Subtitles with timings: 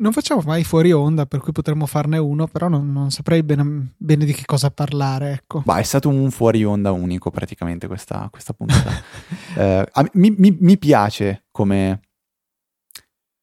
[0.00, 3.94] Non facciamo mai fuori onda, per cui potremmo farne uno, però non, non saprei bene,
[3.96, 5.32] bene, di che cosa parlare.
[5.32, 5.62] Ecco.
[5.64, 8.92] Bah, è stato un fuori onda unico praticamente questa, questa puntata.
[9.58, 12.00] eh, mi, mi, mi, piace come,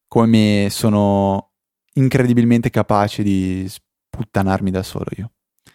[0.08, 1.52] come sono
[1.96, 5.32] incredibilmente capace di sputtanarmi da solo io.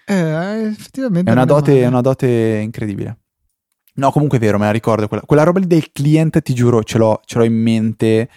[0.06, 1.30] Eh, effettivamente.
[1.30, 2.26] È una, dote, è una dote
[2.62, 3.18] incredibile.
[3.96, 5.08] No, comunque è vero, me la ricordo.
[5.08, 8.30] Quella, quella roba lì del cliente, ti giuro, ce l'ho, ce l'ho in mente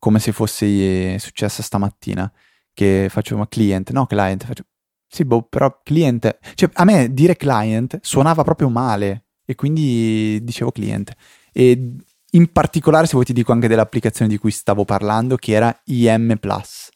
[0.00, 2.30] come se fosse successa stamattina.
[2.72, 4.44] Che faccio, ma client, no, client.
[4.44, 4.64] Faccio,
[5.06, 6.38] sì, boh, però client.
[6.54, 9.26] Cioè, a me dire client suonava proprio male.
[9.44, 11.12] E quindi dicevo client.
[11.52, 11.94] E
[12.32, 16.36] in particolare, se vuoi, ti dico anche dell'applicazione di cui stavo parlando, che era IM
[16.40, 16.88] Plus.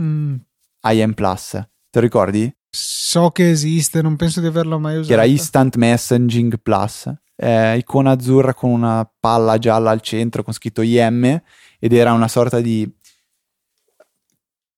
[0.00, 0.34] Mm.
[0.82, 1.50] IM Plus.
[1.52, 2.54] Te lo ricordi?
[2.70, 5.08] So che esiste, non penso di averlo mai usato.
[5.08, 10.52] Che era Instant Messaging Plus eh, icona azzurra con una palla gialla al centro con
[10.52, 11.40] scritto IM
[11.78, 12.90] ed era una sorta di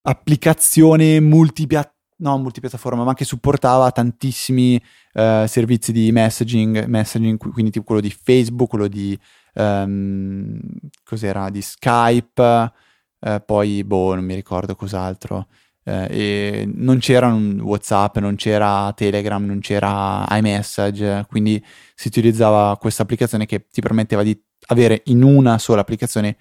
[0.03, 4.81] applicazione multipiattaforma no, multipiattaforma, ma che supportava tantissimi
[5.15, 9.19] uh, servizi di messaging, messaging, quindi tipo quello di Facebook, quello di
[9.55, 10.61] um,
[11.05, 12.73] cos'era, di Skype,
[13.21, 15.49] uh, poi boh, non mi ricordo cos'altro.
[15.83, 21.63] Eh, e non c'era WhatsApp, non c'era Telegram, non c'era iMessage, quindi
[21.95, 26.37] si utilizzava questa applicazione che ti permetteva di avere in una sola applicazione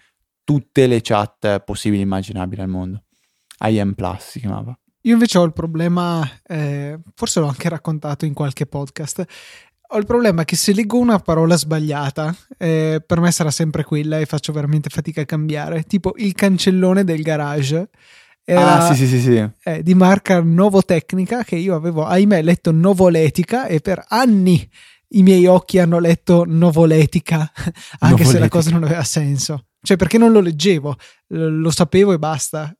[0.49, 3.03] tutte le chat possibili e immaginabili al mondo.
[3.59, 4.75] IM Plus si chiamava.
[5.01, 9.23] Io invece ho il problema, eh, forse l'ho anche raccontato in qualche podcast.
[9.89, 14.17] Ho il problema che se leggo una parola sbagliata, eh, per me sarà sempre quella
[14.17, 15.83] e faccio veramente fatica a cambiare.
[15.83, 17.89] Tipo il cancellone del garage
[18.43, 23.67] era ah, sì, sì, sì, eh, di marca Novotecnica che io avevo, ahimè, letto Novoletica
[23.67, 24.67] e per anni
[25.09, 28.31] i miei occhi hanno letto Novoletica, anche Novoletica.
[28.31, 29.65] se la cosa non aveva senso.
[29.81, 30.95] Cioè, perché non lo leggevo,
[31.27, 32.75] lo sapevo e basta.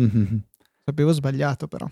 [0.00, 0.36] Mm-hmm.
[0.84, 1.88] Sapevo sbagliato, però.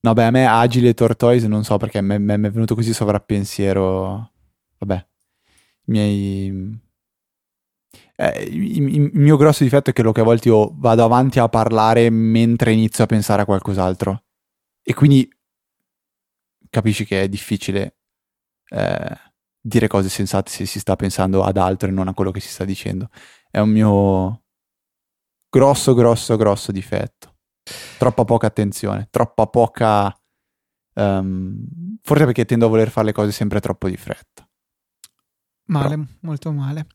[0.00, 4.32] No, beh, a me Agile Tortoise non so perché mi è venuto così sovrappensiero.
[4.78, 5.06] Vabbè,
[5.86, 6.82] i miei
[8.16, 11.48] eh, il, mio grosso difetto è che lo che a volte io vado avanti a
[11.48, 14.24] parlare mentre inizio a pensare a qualcos'altro.
[14.82, 15.28] E quindi
[16.70, 17.96] capisci che è difficile
[18.68, 19.18] eh,
[19.66, 22.48] dire cose sensate se si sta pensando ad altro e non a quello che si
[22.48, 23.08] sta dicendo.
[23.50, 24.42] È un mio
[25.48, 27.36] grosso, grosso, grosso difetto.
[27.96, 30.14] Troppa poca attenzione, troppa poca...
[30.96, 31.66] Um,
[32.02, 34.46] forse perché tendo a voler fare le cose sempre troppo di fretta.
[35.66, 36.02] Male, Però.
[36.20, 36.86] molto male.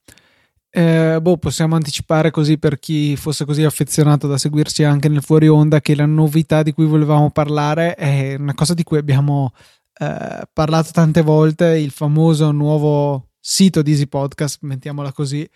[0.69, 5.47] Eh, boh, possiamo anticipare così per chi fosse così affezionato da seguirci anche nel fuori
[5.47, 9.53] onda che la novità di cui volevamo parlare è una cosa di cui abbiamo
[9.99, 15.47] eh, parlato tante volte, il famoso nuovo sito di Easy Podcast, mettiamola così.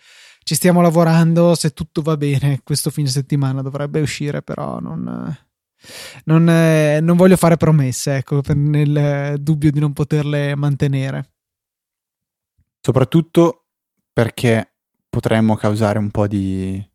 [0.42, 5.34] Ci stiamo lavorando, se tutto va bene, questo fine settimana dovrebbe uscire, però non,
[6.24, 11.32] non, eh, non voglio fare promesse, ecco, nel dubbio di non poterle mantenere.
[12.80, 13.68] Soprattutto
[14.12, 14.74] perché
[15.08, 16.86] potremmo causare un po' di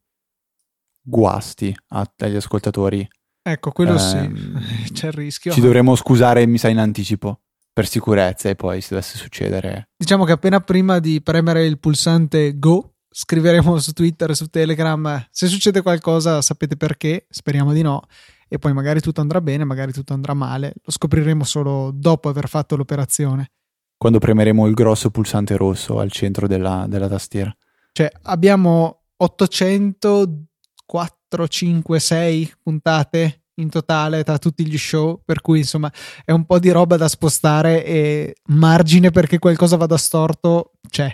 [1.01, 3.07] guasti agli ascoltatori.
[3.41, 4.61] Ecco, quello eh, sì, ehm,
[4.93, 5.51] c'è il rischio.
[5.51, 7.41] Ci dovremmo scusare, mi sa, in anticipo
[7.71, 9.89] per sicurezza e poi se dovesse succedere.
[9.95, 15.27] Diciamo che appena prima di premere il pulsante Go, scriveremo su Twitter e su Telegram
[15.31, 18.01] se succede qualcosa sapete perché, speriamo di no,
[18.49, 22.49] e poi magari tutto andrà bene, magari tutto andrà male, lo scopriremo solo dopo aver
[22.49, 23.51] fatto l'operazione.
[23.95, 27.55] Quando premeremo il grosso pulsante rosso al centro della, della tastiera.
[27.91, 35.91] Cioè, abbiamo 804, 5, 6 puntate in totale tra tutti gli show, per cui insomma
[36.23, 41.13] è un po' di roba da spostare e margine perché qualcosa vada storto c'è.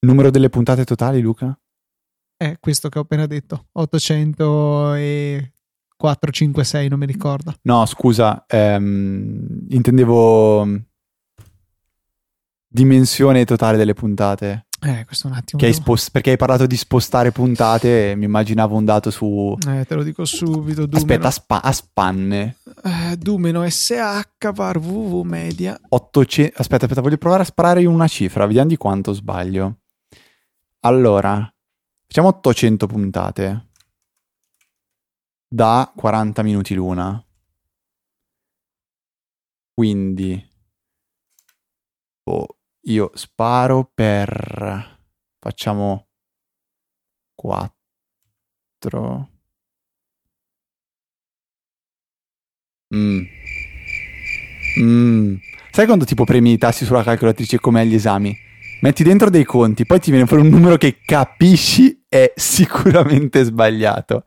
[0.00, 1.58] Numero delle puntate totali, Luca?
[2.36, 5.52] È questo che ho appena detto, 800 e
[5.96, 7.54] 4, 5, 6, non mi ricordo.
[7.62, 10.66] No, scusa, ehm, intendevo
[12.68, 14.65] dimensione totale delle puntate.
[14.82, 15.62] Eh, questo un attimo.
[15.62, 19.56] Hai spost- perché hai parlato di spostare puntate e mi immaginavo un dato su...
[19.66, 20.84] Eh, te lo dico subito.
[20.84, 20.96] Dumeno.
[20.96, 22.56] Aspetta, a, spa- a spanne.
[22.84, 25.80] Eh, Dumeno SH var www media.
[25.88, 26.60] 800...
[26.60, 29.78] Aspetta, aspetta, voglio provare a sparare in una cifra, vediamo di quanto sbaglio.
[30.80, 31.52] Allora,
[32.06, 33.68] facciamo 800 puntate.
[35.48, 37.24] Da 40 minuti l'una.
[39.72, 40.50] Quindi...
[42.24, 42.55] Oh,
[42.88, 44.94] io sparo per...
[45.38, 46.08] Facciamo
[47.34, 49.30] 4.
[52.94, 53.22] Mm.
[54.80, 55.36] Mm.
[55.70, 58.36] Sai quando tipo premi i tassi sulla calcolatrice come agli esami?
[58.80, 64.24] Metti dentro dei conti, poi ti viene fuori un numero che capisci è sicuramente sbagliato.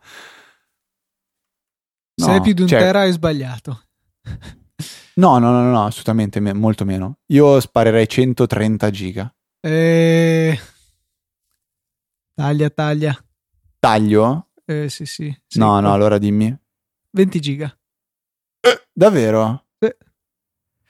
[2.14, 3.84] Se hai più di un cioè- tera hai sbagliato.
[5.20, 7.18] No, no, no, no, assolutamente me- molto meno.
[7.26, 9.30] Io sparerei 130 giga.
[9.60, 10.58] Eh...
[12.34, 13.24] Taglia, taglia.
[13.78, 14.48] Taglio?
[14.64, 15.38] Eh, sì, sì.
[15.46, 15.58] sì.
[15.58, 16.56] no, no, allora dimmi.
[17.10, 17.78] 20 giga.
[18.90, 19.66] Davvero?
[19.78, 19.94] Sì.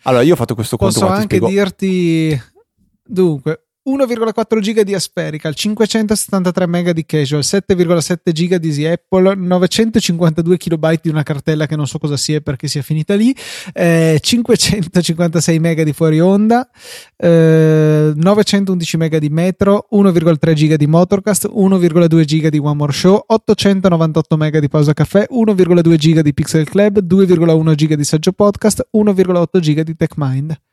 [0.04, 2.40] Allora, io ho fatto questo conto Posso qua, ti anche dirti
[3.02, 10.58] dunque 1,4 giga di Asperical, 573 mega di Casual, 7,7 giga di Easy Apple, 952
[10.58, 13.34] kilobyte di una cartella che non so cosa sia perché sia finita lì,
[13.72, 16.68] eh, 556 mega di fuori onda,
[17.16, 23.24] eh, 911 mega di Metro, 1,3 giga di Motorcast, 1,2 giga di One More Show,
[23.26, 28.88] 898 mega di Pausa Caffè, 1,2 giga di Pixel Club, 2,1 giga di Saggio Podcast,
[28.90, 30.69] 1,8 giga di TechMind.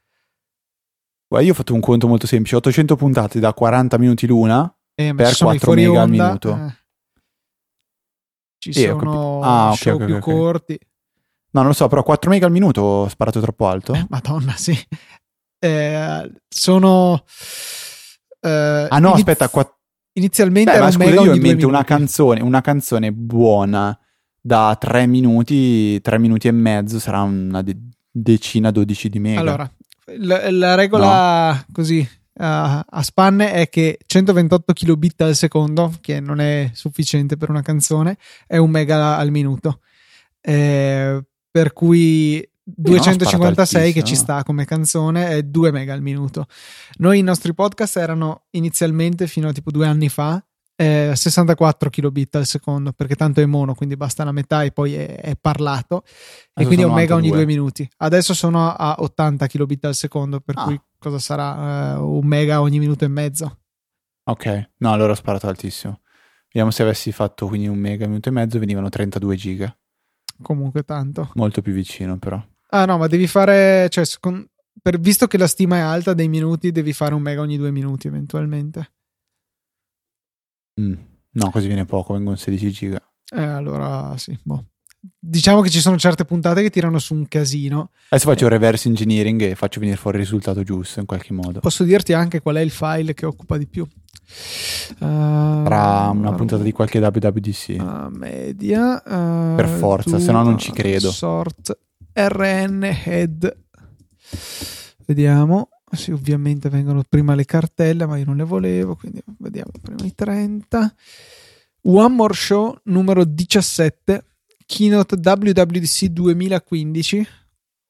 [1.28, 4.72] Guarda, io ho fatto un conto molto semplice: 800 puntate da 40 minuti l'una.
[4.96, 6.56] Eh, Per ci sono i 4 fuori mega al onda, minuto.
[6.56, 6.76] eh.
[8.60, 9.42] Ci ho sono.
[9.42, 10.20] Ah, ok, show ok, più ok.
[10.22, 10.80] corti.
[11.52, 13.94] No, non lo so, però 4 mega al minuto ho sparato troppo alto.
[13.94, 14.78] Eh, Madonna, sì.
[15.60, 17.24] Eh, sono.
[18.42, 19.72] eh, ah, no, iniz- aspetta, qua-
[20.18, 23.12] Inizialmente Beh, era ma un scusa, mega io ho in mente una canzone, una canzone
[23.14, 23.96] buona
[24.42, 27.78] da 3 minuti, 3 minuti e mezzo, sarà una de-
[28.10, 29.40] decina, 12 di mega.
[29.42, 29.72] Allora,
[30.16, 32.08] la, la regola così
[32.40, 37.62] a, a spanne è che 128 kilobit al secondo, che non è sufficiente per una
[37.62, 39.82] canzone, è un mega al minuto.
[40.42, 45.94] Eh, per cui non ho sparato 256 che ci sta come canzone è 2 mega
[45.94, 46.48] al minuto.
[46.98, 50.44] Noi i nostri podcast erano inizialmente fino a tipo due anni fa
[50.80, 54.94] eh, 64 kilobit al secondo perché tanto è mono quindi basta la metà e poi
[54.94, 56.10] è, è parlato e
[56.54, 57.36] Adesso quindi è un mega ogni 92.
[57.38, 60.64] due minuti adesso sono a 80 kilobit al secondo per Ah.
[60.66, 63.60] cui cosa sarà Eh, un mega ogni minuto e mezzo
[64.30, 66.02] Ok, no, allora ho sparato altissimo.
[66.48, 69.78] Vediamo se avessi fatto quindi un mega, minuto e mezzo, venivano 32 giga.
[70.42, 72.42] comunque tanto Molto più vicino, però.
[72.72, 74.46] ah no ma devi fare cioè, secon-
[74.82, 77.72] per- visto che la stima è alta dei minuti devi fare un mega ogni due
[77.72, 78.92] minuti eventualmente
[80.80, 80.94] Mm.
[81.32, 83.02] No, così viene poco, vengono 16 giga.
[83.36, 84.66] eh, allora sì boh.
[85.20, 89.42] diciamo che ci sono certe puntate che tirano su un casino Adesso faccio reverse engineering
[89.42, 91.60] e faccio venire fuori il risultato giusto in qualche modo.
[91.60, 93.84] Posso dirti anche qual è il file che occupa di più?
[93.84, 97.76] Uh, Tra una puntata di qualche WWDC.
[97.80, 101.12] uh, media uh, Per forza, se no non ci credo.
[101.12, 101.78] Sort
[102.14, 103.58] RN head.
[105.06, 105.70] Vediamo.
[105.92, 110.14] Sì, ovviamente vengono prima le cartelle, ma io non le volevo, quindi vediamo prima i
[110.14, 110.96] 30.
[111.84, 114.26] One More Show numero 17,
[114.66, 117.28] Keynote WWDC 2015,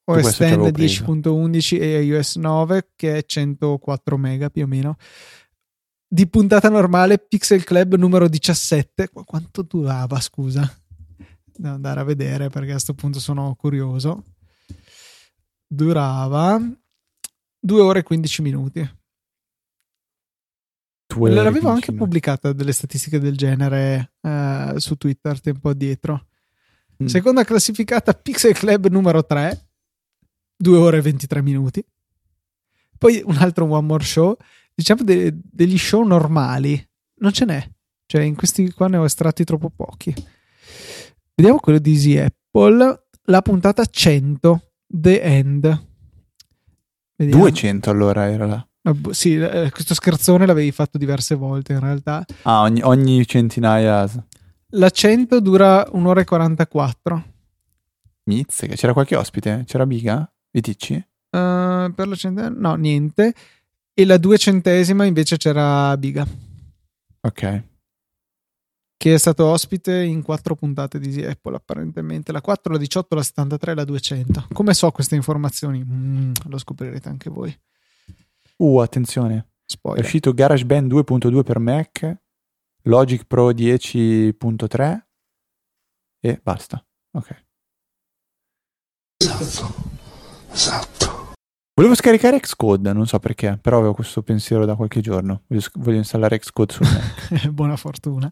[0.09, 1.31] OS questo ci avevo 10 preso.
[1.31, 4.95] 10.11 e iOS 9 che è 104 mega più o meno.
[6.07, 9.09] Di puntata normale Pixel Club numero 17.
[9.09, 10.71] Qu- Quanto durava, scusa?
[11.43, 14.23] Devo andare a vedere perché a questo punto sono curioso.
[15.67, 16.61] Durava
[17.59, 18.79] 2 ore e 15 minuti.
[21.09, 21.95] L'avevo anche 15 minuti.
[21.95, 26.27] pubblicata delle statistiche del genere eh, su Twitter tempo addietro.
[27.01, 27.05] Mm.
[27.05, 29.69] Seconda classificata Pixel Club numero 3,
[30.55, 31.83] 2 ore e 23 minuti.
[32.97, 34.35] Poi un altro One More Show,
[34.73, 36.83] diciamo de- degli show normali,
[37.19, 37.69] non ce n'è.
[38.05, 40.13] Cioè in questi qua ne ho estratti troppo pochi.
[41.35, 45.86] Vediamo quello di Easy Apple, la puntata 100, The End.
[47.17, 47.41] Vediamo.
[47.41, 48.67] 200 allora era là.
[48.83, 52.23] Ah, boh, Sì, eh, questo scherzone l'avevi fatto diverse volte in realtà.
[52.43, 54.07] Ah, ogni, ogni centinaia.
[54.71, 57.23] La 100 dura un'ora e 44.
[58.25, 58.75] Mizzica.
[58.75, 59.63] C'era qualche ospite?
[59.65, 60.29] C'era Biga?
[60.51, 60.93] Viticci?
[60.93, 63.33] Eh, per la centesima, no, niente.
[63.93, 66.25] E la duecentesima invece c'era Biga,
[67.21, 67.63] Ok.
[68.97, 72.31] Che è stato ospite in quattro puntate di Apple apparentemente.
[72.31, 74.47] La 4, la 18, la 73 e la 200.
[74.51, 75.83] Come so queste informazioni?
[75.85, 77.55] Mm, lo scoprirete anche voi.
[78.57, 79.37] Uh, attenzione.
[79.37, 80.03] È Spoiler.
[80.03, 82.17] uscito GarageBand 2.2 per Mac,
[82.83, 84.99] Logic Pro 10.3
[86.19, 86.83] e basta.
[87.11, 87.45] Ok.
[89.17, 89.73] Esatto,
[90.51, 91.33] esatto.
[91.75, 95.43] Volevo scaricare Xcode, non so perché, però avevo questo pensiero da qualche giorno.
[95.47, 97.47] Voglio, voglio installare Xcode sul Mac.
[97.49, 98.31] Buona fortuna.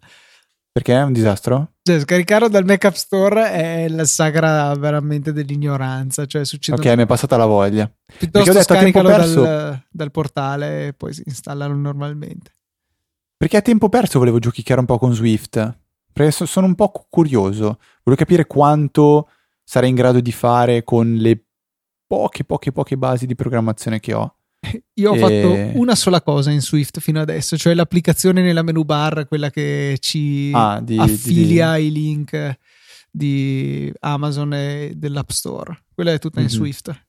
[0.76, 1.76] Perché è un disastro?
[1.84, 6.26] Cioè, scaricarlo dal Mac App Store è la sagra veramente dell'ignoranza.
[6.26, 7.90] Cioè, succede Ok, mi è passata la voglia.
[8.18, 12.52] Piuttosto ho detto scaricalo perso- dal, dal portale e poi installalo normalmente.
[13.38, 15.78] Perché a tempo perso volevo giochicchiare un po' con Swift.
[16.12, 17.80] Perché so- sono un po' cu- curioso.
[18.04, 19.30] Volevo capire quanto
[19.64, 21.42] sarei in grado di fare con le
[22.06, 24.36] poche, poche, poche basi di programmazione che ho.
[24.96, 28.84] Io ho E- fatto una sola cosa in Swift fino adesso, cioè l'applicazione nella menu
[28.84, 32.58] bar, quella che ci Ah, di- affilia i link
[33.12, 35.86] di Amazon e dell'App Store.
[35.94, 36.52] Quella è tutta in Mhm.
[36.52, 37.04] Swift.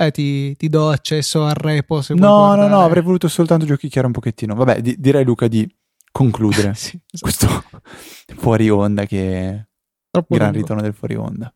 [0.00, 3.66] Eh, ti, ti do accesso al repo se vuoi No, no, no, avrei voluto soltanto
[3.66, 4.54] giochicchiare un pochettino.
[4.54, 5.68] Vabbè, di- direi Luca di
[6.12, 7.18] concludere Sì, esatto.
[7.20, 7.64] questo
[8.38, 9.66] fuori onda che
[10.10, 10.60] Troppo gran lungo.
[10.62, 11.52] ritorno del fuori onda.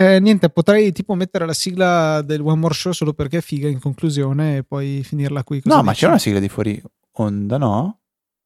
[0.00, 3.68] Eh, niente, potrei tipo mettere la sigla del One More Show solo perché è figa
[3.68, 5.60] in conclusione e poi finirla qui.
[5.60, 6.00] Cosa No, ma dici?
[6.00, 7.98] c'era una sigla di fuori onda, no?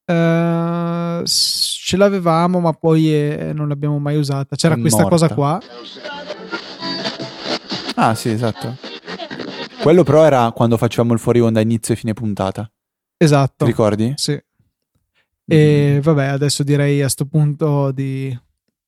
[0.04, 4.56] Eh, ce l'avevamo, ma poi eh, non l'abbiamo mai usata.
[4.56, 5.16] C'era È questa morta.
[5.16, 5.60] cosa qua.
[7.94, 8.76] Ah, sì, esatto.
[9.80, 12.64] Quello però era quando facevamo il fuori onda inizio e fine puntata.
[12.64, 13.64] Ti Esatto.
[13.64, 14.12] ricordi?
[14.16, 14.32] Sì.
[15.46, 16.00] E Mm.
[16.00, 18.36] vabbè, adesso direi a sto punto di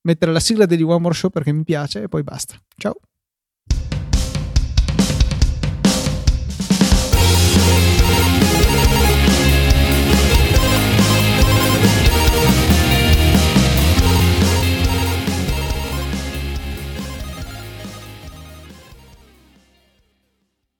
[0.06, 2.56] mettere la sigla degli One More Show perché mi piace e poi basta.
[2.76, 2.94] Ciao.